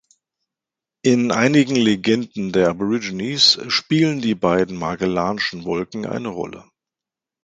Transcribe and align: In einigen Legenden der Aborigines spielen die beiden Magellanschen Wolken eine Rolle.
In 1.03 1.31
einigen 1.31 1.75
Legenden 1.75 2.51
der 2.51 2.69
Aborigines 2.69 3.59
spielen 3.67 4.19
die 4.19 4.33
beiden 4.33 4.75
Magellanschen 4.79 5.63
Wolken 5.63 6.07
eine 6.07 6.29
Rolle. 6.29 6.67